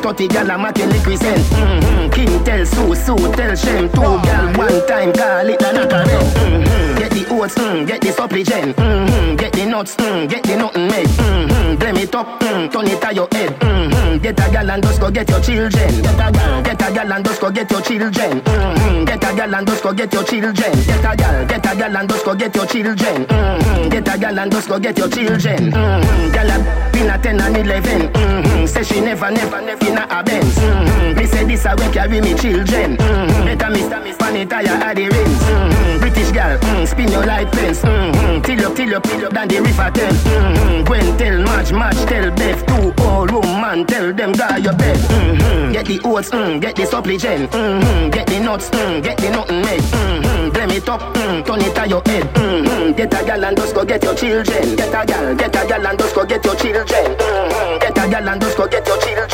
30 0.09 0.27
gal 0.27 0.49
a 0.49 0.57
making 0.57 0.89
liquid 0.89 1.19
scent. 1.19 1.37
Mm-hmm. 1.53 2.09
King 2.09 2.43
tell 2.43 2.65
Sue, 2.65 2.95
Sue 2.95 3.31
tell 3.33 3.55
Shem. 3.55 3.89
Two 3.89 4.17
gal 4.25 4.57
one 4.57 4.87
time 4.87 5.13
call 5.13 5.47
it 5.47 5.61
a 5.61 5.69
knocker 5.71 6.01
mm-hmm. 6.01 6.97
Get 6.97 7.11
the 7.11 7.27
oats, 7.29 7.53
mm, 7.53 7.85
get 7.85 8.01
the 8.01 8.11
supplement. 8.11 8.75
Mm-hmm. 8.75 9.35
Get 9.35 9.53
the 9.53 9.65
nuts, 9.67 9.95
mm, 9.97 10.27
get 10.27 10.43
the 10.43 10.55
nothing 10.55 10.87
made. 10.87 11.07
Mm-hmm. 11.07 11.75
Blame 11.75 11.97
it 11.97 12.15
up, 12.15 12.39
mm, 12.39 12.71
turn 12.71 12.87
it 12.87 12.99
to 12.99 13.13
your 13.13 13.27
head. 13.31 13.53
Mm-hmm. 13.59 14.17
Get 14.17 14.39
a 14.39 14.51
gal 14.51 14.71
and 14.71 14.83
just 14.83 14.99
go 14.99 15.11
get 15.11 15.29
your 15.29 15.41
children. 15.41 16.01
Get 16.01 16.13
a 16.15 16.31
gal, 16.31 16.63
get 16.63 16.81
a 16.81 16.91
gal 16.91 17.13
and 17.13 17.25
just 17.25 17.41
go 17.41 17.51
get 17.51 17.69
your 17.69 17.81
children. 17.81 18.41
Mm-hmm. 18.41 19.05
Get 19.05 19.23
a 19.23 19.35
gal 19.35 19.55
and 19.55 19.67
just 19.67 19.83
go 19.83 19.93
get 19.93 20.13
your 20.13 20.23
children. 20.23 20.55
Get 20.55 21.05
a 21.05 21.15
gal, 21.15 21.45
get 21.45 21.65
a 21.65 21.75
gal 21.77 21.97
and 21.97 22.09
just 22.09 22.25
go 22.25 22.33
get 22.33 22.55
your 22.55 22.65
children. 22.65 23.25
Mm-hmm. 23.25 23.89
Get 23.89 24.07
a 24.07 24.17
gal 24.17 24.39
and 24.39 24.51
just 24.51 24.67
go 24.67 24.79
get 24.79 24.97
your 24.97 25.09
children. 25.09 25.69
Mm-hmm. 25.69 26.31
Gal 26.33 26.49
a 26.49 26.89
been 26.99 27.09
a 27.09 27.17
10 27.17 27.39
and 27.41 27.57
11. 27.57 28.13
Mm-hmm. 28.13 28.65
Say 28.65 28.83
she 28.83 28.99
never, 29.01 29.31
never, 29.31 29.61
never 29.61 29.98
a 30.09 30.23
Benz. 30.23 30.55
Mm-hmm. 30.55 31.17
Me 31.17 31.25
say 31.25 31.43
this 31.45 31.65
a 31.65 31.75
way 31.75 31.91
carry 31.91 32.21
me 32.21 32.33
children. 32.35 32.97
Mm-hmm. 32.97 33.45
Better 33.45 33.69
me, 33.69 33.81
me 34.03 34.11
span 34.13 34.47
tire 34.47 34.67
at 34.67 34.95
the 34.95 35.09
rims. 35.09 35.39
Mm-hmm. 35.43 35.99
British 35.99 36.31
gal, 36.31 36.57
mm, 36.59 36.87
spin 36.87 37.11
your 37.11 37.25
light 37.25 37.51
fence. 37.55 37.81
Mm-hmm. 37.81 38.41
Till 38.41 38.65
up, 38.65 38.75
till 38.75 38.95
up, 38.95 39.03
till 39.03 39.25
up, 39.25 39.33
than 39.33 39.47
the 39.47 39.61
river 39.61 39.91
ten. 39.93 40.13
Mm-hmm. 40.13 40.83
Gwen 40.85 41.17
tell 41.17 41.41
March, 41.43 41.71
March 41.71 41.97
tell 42.05 42.31
Beth. 42.31 42.65
Two 42.67 42.88
old 43.01 43.31
woman 43.31 43.85
tell 43.85 44.13
them 44.13 44.31
guy 44.31 44.57
your 44.57 44.73
bed. 44.73 44.97
Mm-hmm. 44.97 45.71
Get 45.71 45.85
the 45.85 45.99
oats, 46.05 46.29
mm, 46.29 46.61
get 46.61 46.75
the 46.75 46.85
supplement. 46.85 47.51
Mm-hmm. 47.51 48.09
Get 48.09 48.27
the 48.27 48.39
nuts, 48.39 48.69
mm, 48.69 49.03
get 49.03 49.17
the 49.17 49.29
nothing 49.29 49.61
made. 49.61 49.81
Mm-hmm. 49.81 50.49
Blame 50.49 50.71
it 50.71 50.89
up, 50.89 51.01
mm, 51.01 51.45
turn 51.45 51.61
it 51.61 51.75
to 51.75 51.87
your 51.87 52.01
head. 52.05 52.23
Mm-hmm. 52.35 52.91
Get 52.93 53.13
a 53.13 53.25
gal 53.25 53.45
and 53.45 53.57
just 53.57 53.75
go 53.75 53.85
get 53.85 54.03
your 54.03 54.15
children. 54.15 54.75
Get 54.75 54.89
a 54.89 55.05
gal, 55.05 55.35
get 55.35 55.55
a 55.55 55.67
gal 55.67 55.87
and 55.87 55.99
just 55.99 56.15
go 56.15 56.25
get 56.25 56.43
your 56.45 56.55
children. 56.55 56.85
Mm-hmm. 56.85 57.79
Get 57.79 57.97
a 57.97 58.09
gal 58.09 58.29
and 58.29 58.41
just 58.41 58.57
go 58.57 58.67
get 58.67 58.87
your 58.87 58.97
children. 58.99 59.29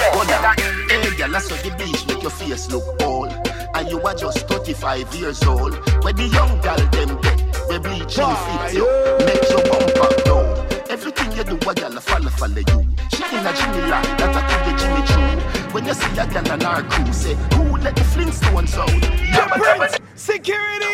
Hey, 0.90 1.16
girl, 1.18 1.36
I 1.36 1.40
saw 1.40 1.56
the 1.56 1.76
beach 1.78 2.08
make 2.08 2.22
your 2.22 2.32
face 2.32 2.72
look 2.72 2.84
old. 3.02 3.32
And 3.76 3.90
you 3.90 4.00
are 4.02 4.16
just 4.16 4.48
35 4.48 5.16
years 5.16 5.44
old. 5.44 5.74
Where 6.04 6.14
the 6.14 6.28
young 6.28 6.62
girl 6.62 6.78
them 6.78 7.20
get, 7.22 7.40
we 7.70 7.80
bleaching 7.80 8.36
fit 8.36 8.74
you. 8.74 8.88
Make 9.26 9.50
your 9.50 9.64
bumper 9.64 10.24
down. 10.24 10.55
Everything 10.96 11.30
you 11.34 11.44
do, 11.44 11.56
a 11.70 11.74
girl 11.76 12.00
follow, 12.00 12.30
follow 12.30 12.56
you. 12.56 12.88
She 13.12 13.24
in 13.36 13.46
a 13.46 13.52
Jimmy 13.54 13.82
line, 13.92 14.16
that 14.16 14.34
I 14.34 14.42
could 14.48 14.62
be 14.64 14.72
Jimmy 14.80 15.02
Choo. 15.10 15.74
When 15.74 15.86
you 15.86 15.94
see 15.94 16.18
a 16.18 16.26
girl 16.26 16.54
on 16.54 16.64
our 16.64 16.84
crew, 16.84 17.12
say, 17.12 17.34
who 17.54 17.76
let 17.80 17.98
the 17.98 18.02
Flintstones 18.02 18.78
out? 18.78 18.88
Yabba 18.88 19.58
dabba 19.60 20.00
Security! 20.16 20.86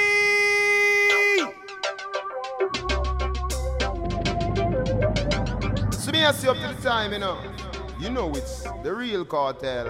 So 5.91 6.11
me 6.11 6.23
ask 6.23 6.43
you 6.43 6.49
up 6.49 6.57
to 6.57 6.75
the 6.75 6.81
time, 6.81 7.13
you 7.13 7.19
know. 7.19 7.60
You 8.01 8.09
know 8.09 8.31
it's 8.31 8.63
the 8.81 8.95
real 8.95 9.23
cartel. 9.23 9.85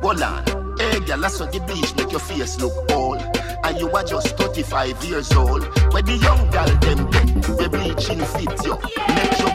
Hold 0.00 0.22
on. 0.22 0.76
Hey, 0.78 1.00
girl, 1.00 1.24
I 1.24 1.28
saw 1.28 1.46
the 1.46 1.58
beach 1.66 1.92
make 1.96 2.12
your 2.12 2.20
face 2.20 2.60
look 2.60 2.72
old. 2.92 3.20
And 3.64 3.80
you 3.80 3.90
are 3.90 4.04
just 4.04 4.36
35 4.36 5.04
years 5.04 5.32
old. 5.32 5.64
Where 5.92 6.02
the 6.02 6.18
young 6.18 6.50
girl 6.52 6.68
them 6.78 7.10
get, 7.10 7.48
we 7.58 7.66
bleaching 7.66 8.20
fit 8.20 8.64
you. 8.64 8.78
Make. 9.14 9.32
Everything 9.32 9.51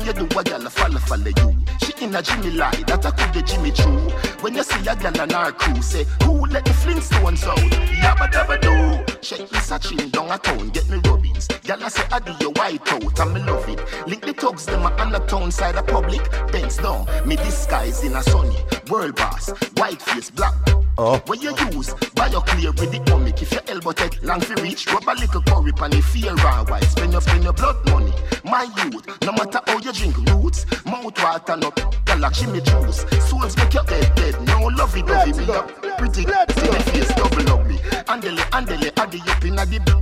you 0.00 0.12
do, 0.12 0.24
a 0.24 0.70
follow, 0.70 0.98
follow 1.00 1.24
you. 1.24 1.56
She 1.82 2.04
in 2.04 2.14
a 2.14 2.22
Jimmy 2.22 2.50
lie, 2.52 2.82
that 2.86 3.04
I 3.04 3.10
could 3.10 3.32
be 3.32 3.42
Jimmy 3.42 3.70
Choo. 3.70 4.10
When 4.40 4.54
you 4.54 4.62
see 4.62 4.86
a 4.86 4.96
girl 4.96 5.20
on 5.20 5.32
our 5.32 5.52
crew, 5.52 5.80
say, 5.82 6.04
who 6.24 6.46
let 6.46 6.64
the 6.64 6.70
Flintstones 6.70 7.44
out? 7.44 7.58
Yabba 7.58 8.30
dabba 8.30 8.60
do. 8.60 9.12
Shake 9.22 9.50
me 9.52 9.58
searching 9.58 10.08
down 10.10 10.30
a 10.30 10.38
town, 10.38 10.70
get 10.70 10.88
me 10.88 10.98
rubbings. 11.04 11.46
Girl, 11.48 11.82
I 11.82 11.88
say, 11.88 12.04
I 12.10 12.18
do 12.20 12.32
your 12.40 12.52
white 12.52 12.92
out, 12.92 13.20
and 13.20 13.34
me 13.34 13.40
love 13.42 13.68
it. 13.68 13.80
Link 14.08 14.22
the 14.24 14.32
thugs, 14.32 14.66
them 14.66 14.82
a 14.82 14.90
on 14.96 15.12
the 15.12 15.18
town 15.20 15.50
side 15.50 15.76
of 15.76 15.86
public. 15.86 16.22
Bends 16.50 16.78
down, 16.78 17.06
me 17.26 17.36
disguise 17.36 18.02
in 18.04 18.14
a 18.14 18.22
sunny. 18.22 18.56
World 18.90 19.16
boss, 19.16 19.50
white 19.76 20.02
face, 20.02 20.30
black. 20.30 20.54
Oh. 20.98 21.18
When 21.26 21.40
you 21.40 21.54
use, 21.72 21.94
buy 22.14 22.26
your 22.26 22.42
clear 22.42 22.70
with 22.72 22.92
the 22.92 23.00
comic. 23.10 23.40
If 23.40 23.52
your 23.52 23.62
elbow 23.68 23.92
take 23.92 24.22
long 24.22 24.40
for 24.40 24.54
reach, 24.62 24.86
rub 24.92 25.08
a 25.08 25.14
little 25.14 25.42
curry 25.42 25.72
pan 25.72 25.92
if 25.94 26.04
fear 26.06 26.34
raw 26.34 26.64
white. 26.64 26.84
Spend 26.84 27.12
your, 27.12 27.20
spend 27.22 27.44
your 27.44 27.52
blood 27.54 27.76
money. 27.88 28.12
My 28.44 28.64
youth, 28.84 29.06
no 29.22 29.32
matter 29.32 29.60
how 29.66 29.78
you 29.78 29.92
drink 29.92 30.16
roots, 30.30 30.66
mouth 30.84 31.16
water 31.22 31.56
no, 31.56 31.72
like 32.18 32.34
Jimmy 32.34 32.60
juice. 32.60 33.06
Souls 33.24 33.56
make 33.56 33.72
your 33.72 33.84
head 33.84 34.14
dead, 34.14 34.40
no 34.46 34.66
lovey 34.66 35.02
dovey. 35.02 35.32
Me 35.32 35.44
up 35.52 35.68
pretty, 35.96 36.26
me 36.26 36.78
face 36.92 37.08
double 37.14 37.50
ugly. 37.50 37.78
Andele, 38.06 38.44
andele, 38.52 38.92
addy 38.98 39.20
up 39.26 39.44
inna 39.44 39.64
the 39.64 39.80
b- 39.80 39.92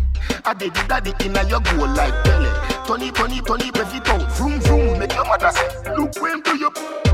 Addy 0.44 0.70
the 0.70 0.84
daddy 0.88 1.12
inna 1.24 1.44
your 1.48 1.60
goal 1.60 1.88
like 1.94 2.14
Pele. 2.24 2.50
Tony, 2.86 3.10
Tony, 3.12 3.40
Tony, 3.42 3.70
breath 3.70 3.94
it 3.94 4.08
out. 4.08 4.32
Vroom, 4.32 4.58
vroom, 4.60 4.98
make 4.98 5.12
your 5.12 5.24
mother 5.24 5.50
say, 5.52 5.94
look 5.96 6.20
when 6.20 6.40
do 6.40 6.56
you 6.58 7.09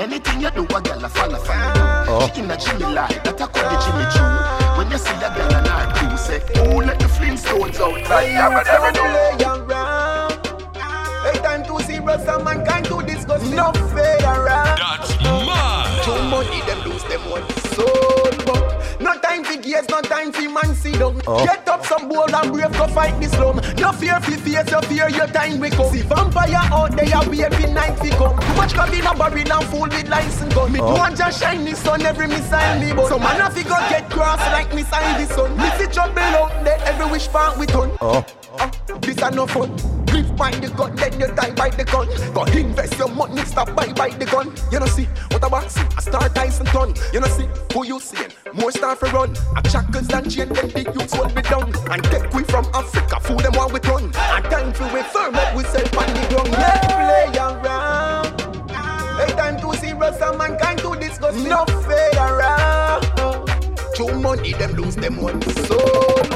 Anything 0.00 0.40
you 0.40 0.50
do, 0.52 0.62
a 0.64 0.80
girl 0.80 1.04
a 1.04 1.08
follow, 1.10 1.38
follow. 1.40 2.06
Oh. 2.08 2.30
She 2.34 2.40
in 2.40 2.50
a 2.50 2.56
Jimmy 2.56 2.84
lie, 2.94 3.20
that 3.22 3.38
I 3.38 3.46
could 3.52 3.68
be 3.68 3.76
Jimmy 3.84 4.06
Choo. 4.08 4.24
When 4.78 4.90
you 4.90 4.96
see 4.96 5.12
a 5.12 5.28
girl 5.36 5.54
and 5.54 5.68
her 5.68 5.92
crew, 5.92 6.16
say, 6.16 6.40
oh, 6.56 6.78
let 6.78 6.98
the 6.98 7.04
Flintstones 7.04 7.78
out. 7.78 8.08
Like, 8.08 8.32
yabba 8.32 8.64
dabba 8.64 8.92
do. 8.96 9.02
Hey, 11.28 11.38
time 11.42 11.64
to 11.64 11.84
see 11.84 12.00
brother 12.00 12.42
mankind 12.42 12.86
to 12.86 13.02
discuss 13.02 13.42
no 13.50 13.72
fade 13.92 14.24
around. 14.24 14.78
That's 14.78 15.20
mad. 15.22 16.02
Too 16.02 16.16
money 16.30 16.62
them 16.62 16.80
lose 16.88 17.04
them 17.04 17.20
one 17.28 17.59
soul, 19.50 19.62
but 19.62 19.62
no 19.62 19.62
time 19.62 19.62
to 19.62 19.68
get 19.68 19.80
days, 19.80 19.88
no 19.88 20.00
time 20.02 20.32
for 20.32 20.48
man 20.50 20.74
sit 20.74 20.98
down. 20.98 21.20
Oh. 21.26 21.44
Get 21.44 21.68
up 21.68 21.84
some 21.84 22.08
bold 22.08 22.32
and 22.32 22.52
brave, 22.52 22.72
go 22.72 22.86
fight 22.88 23.20
the 23.20 23.28
slum. 23.28 23.56
No 23.78 23.92
fear 23.92 24.20
fi 24.20 24.36
face, 24.36 24.70
no 24.70 24.80
fear 24.82 25.08
your 25.08 25.26
time 25.26 25.60
we 25.60 25.70
come. 25.70 25.92
See 25.92 26.02
vampire 26.02 26.54
out 26.54 26.96
there, 26.96 27.28
we 27.28 27.42
every 27.42 27.72
night 27.72 27.98
fi 27.98 28.10
come. 28.10 28.38
Too 28.38 28.54
much 28.54 28.74
cabin 28.74 29.06
a 29.06 29.14
barrel 29.14 29.52
and 29.52 29.66
full 29.66 29.82
with 29.82 30.08
license 30.08 30.54
gun. 30.54 30.72
Me 30.72 30.80
oh. 30.80 30.96
don't 30.96 31.16
just 31.16 31.40
shine 31.40 31.64
the 31.64 31.74
sun 31.74 32.02
every 32.02 32.26
missile 32.26 32.80
me 32.80 32.92
but. 32.92 33.08
So 33.08 33.18
man 33.18 33.40
have 33.40 33.54
to 33.54 33.62
go 33.62 33.76
get 33.88 34.10
cross 34.10 34.40
like 34.52 34.72
missile 34.74 35.18
the 35.18 35.26
sun. 35.34 35.56
Me 35.56 35.68
see 35.78 35.92
trouble 35.92 36.18
out 36.20 36.64
there, 36.64 36.78
every 36.84 37.06
wish 37.10 37.28
part 37.28 37.58
we 37.58 37.66
turn. 37.66 37.90
Oh. 38.00 38.24
Uh, 38.58 38.70
this 39.00 39.18
a 39.22 39.30
no 39.30 39.46
fun. 39.46 39.99
Live 40.12 40.36
by 40.36 40.50
the 40.50 40.68
gun, 40.70 40.94
then 40.96 41.20
you 41.20 41.26
die 41.28 41.52
by 41.52 41.70
the 41.70 41.84
gun. 41.84 42.08
Go 42.34 42.44
invest 42.44 42.98
your 42.98 43.08
money, 43.08 43.42
stop 43.44 43.74
buy 43.74 43.92
by 43.92 44.10
the 44.10 44.26
gun. 44.26 44.52
You 44.72 44.80
know 44.80 44.86
see 44.86 45.04
what 45.30 45.44
about 45.44 45.70
see? 45.70 45.86
A 45.96 46.02
star 46.02 46.28
Tyson 46.28 46.66
ton. 46.66 46.94
You 47.12 47.20
know 47.20 47.28
see 47.28 47.48
who 47.72 47.84
you 47.86 48.00
seeing? 48.00 48.32
More 48.54 48.72
star 48.72 48.96
for 48.96 49.08
run. 49.10 49.36
A 49.56 49.62
chackers 49.62 50.08
than 50.08 50.28
chain, 50.28 50.48
then 50.48 50.68
the 50.68 50.82
youths 50.94 51.16
will 51.16 51.28
be 51.28 51.42
done. 51.42 51.72
And 51.90 52.02
take 52.04 52.32
we 52.32 52.44
from 52.44 52.66
Africa, 52.74 53.20
fool 53.20 53.38
them 53.38 53.52
while 53.54 53.70
we 53.70 53.80
run. 53.80 54.04
And 54.04 54.44
time 54.46 54.72
to 54.72 54.84
we 54.94 55.02
firm 55.02 55.34
up, 55.34 55.54
we 55.54 55.64
sell 55.64 55.86
on 55.98 56.06
the 56.14 56.26
ground. 56.28 56.50
Let's 56.52 56.86
play 56.86 57.38
around. 57.38 58.40
Hey, 59.20 59.32
time 59.36 59.60
to 59.60 59.78
see 59.78 59.92
Rasta 59.92 60.36
mankind 60.36 60.80
to 60.80 60.96
discuss. 60.96 61.36
No 61.44 61.64
fade 61.66 62.16
around. 62.16 62.69
Too 64.00 64.18
money, 64.18 64.54
them 64.54 64.72
lose 64.76 64.96
them 64.96 65.20
one 65.20 65.42
soul. 65.42 65.76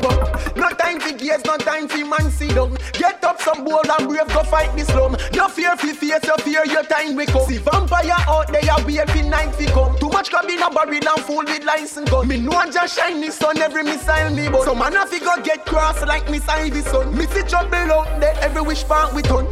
But 0.02 0.54
no 0.54 0.68
time 0.68 1.00
for 1.00 1.16
gears, 1.16 1.42
no 1.46 1.56
time 1.56 1.88
for 1.88 2.04
man 2.04 2.30
sit 2.30 2.54
down. 2.54 2.76
Get 2.92 3.24
up 3.24 3.40
some 3.40 3.64
bold 3.64 3.86
and 3.88 4.06
brave, 4.06 4.28
go 4.28 4.42
fight 4.42 4.76
this 4.76 4.86
slum. 4.88 5.16
No 5.32 5.48
fear 5.48 5.74
for 5.74 5.94
face, 5.94 6.22
no 6.24 6.36
fear 6.36 6.66
your 6.66 6.82
time 6.82 7.16
we 7.16 7.24
come. 7.24 7.48
See 7.48 7.56
vampire 7.56 8.16
out 8.28 8.52
there, 8.52 8.60
wait 8.84 9.08
for 9.08 9.22
night 9.22 9.54
fi 9.54 9.64
come. 9.72 9.98
Too 9.98 10.10
much 10.10 10.28
cabin 10.30 10.60
a 10.60 10.68
barrel 10.68 11.08
and 11.08 11.24
full 11.24 11.38
with 11.38 11.64
license 11.64 12.10
gun. 12.10 12.28
Me 12.28 12.38
know 12.38 12.70
just 12.70 12.98
shine 12.98 13.22
the 13.22 13.32
sun 13.32 13.56
every 13.56 13.82
missile 13.82 14.28
me 14.34 14.46
but 14.50 14.64
Some 14.64 14.78
man 14.78 14.92
have 14.92 15.10
to 15.10 15.18
go 15.18 15.34
get 15.42 15.64
cross 15.64 16.02
like 16.02 16.30
missile 16.30 16.68
the 16.68 16.82
sun. 16.82 17.16
Me 17.16 17.24
see 17.28 17.44
trouble 17.44 17.76
out 17.76 18.20
there, 18.20 18.34
every 18.42 18.60
wish 18.60 18.84
part 18.84 19.14
we 19.14 19.22
turn. 19.22 19.46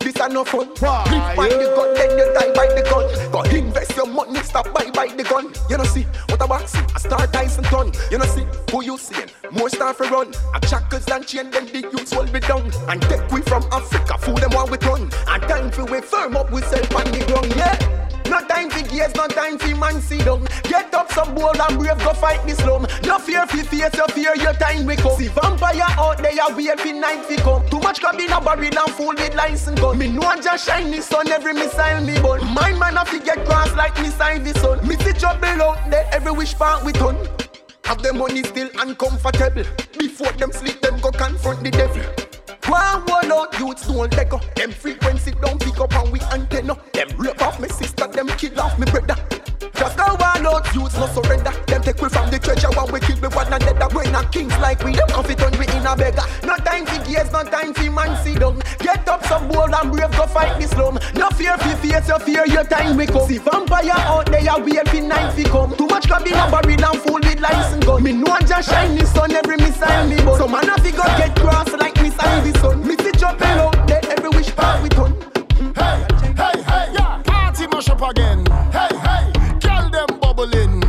This 0.00 0.16
a 0.16 0.28
no 0.28 0.44
fun. 0.44 0.68
Why? 0.80 1.04
Live 1.10 1.36
by 1.36 1.48
the 1.48 1.72
gun, 1.74 1.94
then 1.94 2.18
you 2.18 2.26
die 2.34 2.52
by 2.54 2.66
the 2.74 2.82
gun. 2.82 3.32
Go 3.32 3.42
invest 3.42 3.96
your 3.96 4.06
money, 4.06 4.40
stop 4.40 4.72
buy 4.74 4.90
by 4.90 5.08
the 5.08 5.22
gun. 5.22 5.52
You 5.70 5.78
know 5.78 5.84
see 5.84 6.02
what 6.28 6.42
a 6.42 6.46
box, 6.46 6.74
a 6.94 6.98
star 7.00 7.26
Tyson 7.26 7.64
ton. 7.64 7.92
You 8.10 8.18
know 8.18 8.26
see 8.26 8.46
who 8.70 8.84
you 8.84 8.98
seeing? 8.98 9.28
More 9.52 9.70
star 9.70 9.94
for 9.94 10.06
run. 10.08 10.32
A 10.54 10.66
shackles 10.66 11.06
and 11.08 11.26
chain, 11.26 11.50
then 11.50 11.66
the 11.66 11.80
youths 11.80 12.14
will 12.14 12.26
be 12.26 12.40
down. 12.40 12.70
And 12.88 13.00
take 13.02 13.30
we 13.30 13.42
from 13.42 13.64
Africa, 13.72 14.18
fool 14.18 14.36
them 14.36 14.50
while 14.50 14.66
we 14.66 14.78
run. 14.78 15.10
And 15.28 15.42
time 15.44 15.70
for 15.70 15.84
we 15.84 16.00
firm 16.00 16.36
up, 16.36 16.50
we 16.50 16.62
sell 16.62 16.96
on 16.96 17.04
the 17.12 17.24
ground. 17.26 17.54
Yeah. 17.56 17.95
No 18.28 18.40
time 18.46 18.70
for 18.70 18.82
gears, 18.88 19.14
no 19.14 19.26
time 19.28 19.58
for 19.58 19.74
man 19.76 20.00
down. 20.24 20.46
Get 20.64 20.92
up 20.94 21.12
some 21.12 21.34
bold 21.34 21.58
and 21.60 21.78
brave, 21.78 21.98
go 21.98 22.12
fight 22.12 22.44
the 22.46 22.54
slum. 22.54 22.86
No 23.04 23.18
fear 23.18 23.46
for 23.46 23.62
face, 23.64 23.94
no 23.94 24.06
fear 24.06 24.34
your 24.36 24.52
time 24.54 24.86
we 24.86 24.96
come. 24.96 25.16
See 25.18 25.28
vampire 25.28 25.82
out 25.98 26.18
there, 26.18 26.32
wait 26.56 26.80
for 26.80 26.92
night 26.92 27.24
fi 27.24 27.36
come. 27.36 27.68
Too 27.68 27.80
much 27.80 28.00
cabin 28.00 28.32
a 28.32 28.40
barrel 28.40 28.64
and 28.64 28.92
full 28.94 29.14
with 29.14 29.34
license 29.34 29.80
gun. 29.80 29.98
Me 29.98 30.08
know 30.08 30.34
just 30.42 30.66
shine 30.66 30.90
the 30.90 31.00
sun 31.00 31.28
every 31.30 31.52
missile 31.52 32.00
me 32.00 32.20
burn. 32.20 32.44
My 32.52 32.72
man 32.72 32.96
have 32.96 33.10
to 33.10 33.20
get 33.20 33.44
cross 33.46 33.74
like 33.76 33.96
missile 34.00 34.40
the 34.40 34.58
sun. 34.60 34.86
Me 34.86 34.96
see 34.96 35.12
trouble 35.12 35.62
out 35.62 35.90
there, 35.90 36.06
every 36.12 36.32
wish 36.32 36.54
part 36.54 36.84
we 36.84 36.92
turn. 36.92 37.16
Have 37.84 38.02
the 38.02 38.12
money 38.12 38.42
still 38.42 38.68
uncomfortable. 38.80 39.64
Before 39.98 40.32
them 40.32 40.50
sleep, 40.52 40.80
them 40.80 40.98
go 41.00 41.10
confront 41.10 41.62
the 41.62 41.70
devil. 41.70 42.02
One 42.68 43.02
one 43.06 43.30
out 43.30 43.58
youths 43.60 43.86
don't 43.86 44.12
let 44.16 44.28
go. 44.28 44.40
Them 44.56 44.72
frequency 44.72 45.32
don't 45.40 45.60
pick 45.60 45.78
up 45.78 45.94
and 45.94 46.12
we 46.12 46.20
antenna. 46.32 46.76
Them 46.92 47.08
rape 47.16 47.40
off 47.40 47.60
me 47.60 47.68
sister, 47.68 48.08
them 48.08 48.28
kill 48.28 48.58
off 48.60 48.78
me 48.78 48.86
brother. 48.86 49.16
Just 49.74 49.98
one 50.50 50.64
youths 50.74 50.96
no 50.96 51.06
surrender. 51.06 51.52
Them 51.66 51.82
take 51.82 52.00
we 52.00 52.08
from 52.08 52.30
the 52.30 52.38
treasure 52.38 52.70
while 52.70 52.86
we 52.88 53.00
kill 53.00 53.20
we 53.20 53.28
one 53.28 53.52
another. 53.52 53.88
We 53.94 54.10
not 54.10 54.32
kings 54.32 54.56
like 54.58 54.82
we. 54.84 54.92
Them 54.92 55.10
off 55.14 55.30
it 55.30 55.42
on 55.42 55.52
we 55.58 55.66
in 55.68 55.86
a 55.86 55.96
beggar. 55.96 56.24
No 56.44 56.56
time 56.56 56.86
for 56.86 57.02
gears, 57.04 57.30
no 57.32 57.42
time 57.44 57.74
for 57.74 57.90
man 57.90 58.16
sit 58.22 58.40
down. 58.40 58.62
Get 58.78 59.08
up 59.08 59.24
some 59.26 59.48
bold 59.48 59.74
and 59.74 59.90
brave, 59.92 60.10
go 60.12 60.26
fight 60.26 60.60
the 60.60 60.68
slum. 60.68 60.98
No 61.14 61.30
fear 61.30 61.56
for 61.58 61.76
face, 61.76 62.08
no 62.08 62.18
fear 62.18 62.46
your 62.46 62.64
time 62.64 62.96
we 62.96 63.06
come. 63.06 63.26
See 63.28 63.38
vampire 63.38 63.90
out 63.92 64.26
there, 64.30 64.58
wait 64.64 64.88
for 64.88 65.00
night 65.00 65.32
fi 65.34 65.44
come. 65.44 65.76
Too 65.76 65.86
much 65.86 66.06
cabin 66.06 66.34
a 66.34 66.50
barrel 66.50 66.84
and 66.84 67.00
full 67.02 67.20
with 67.20 67.40
license 67.40 67.84
gun. 67.84 68.02
Me 68.02 68.12
know 68.12 68.38
just 68.46 68.70
shine 68.70 68.96
the 68.96 69.06
sun 69.06 69.32
every 69.32 69.56
missile 69.56 70.06
me 70.08 70.16
but. 70.16 70.38
So 70.38 70.48
man 70.48 70.68
have 70.68 70.82
to 70.82 70.90
go 70.92 71.04
get 71.18 71.34
cross 71.36 71.72
like 71.72 72.00
missile 72.00 72.40
the 72.42 72.58
sun. 72.60 72.86
Me 72.86 72.96
see 72.96 73.12
jump 73.12 73.42
out 73.42 73.86
there, 73.86 74.00
every 74.10 74.30
wish 74.30 74.54
part 74.54 74.82
we 74.82 74.88
turn. 74.88 75.12
Hey, 75.74 76.06
hey, 76.36 76.62
hey, 76.62 76.92
yeah. 76.92 77.22
Party 77.24 77.66
mash 77.68 77.88
up 77.88 78.02
again. 78.02 78.44
Bubbling. 80.36 80.85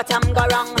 Me 0.00 0.04
bottom 0.08 0.32
go 0.32 0.46
wrong, 0.50 0.79